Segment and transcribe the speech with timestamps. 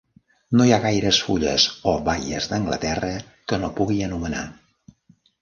[0.59, 3.11] No hi ha gaires fulles o baies d'Anglaterra
[3.53, 4.43] que no pugui anomenar.